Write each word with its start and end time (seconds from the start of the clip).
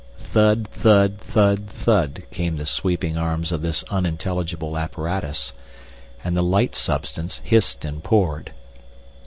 Thud, 0.17 0.67
thud, 0.67 1.19
thud, 1.19 1.69
thud, 1.69 2.23
came 2.31 2.57
the 2.57 2.65
sweeping 2.65 3.17
arms 3.17 3.51
of 3.51 3.61
this 3.61 3.83
unintelligible 3.91 4.75
apparatus, 4.75 5.53
and 6.23 6.35
the 6.35 6.41
light 6.41 6.73
substance 6.73 7.39
hissed 7.45 7.85
and 7.85 8.03
poured. 8.03 8.51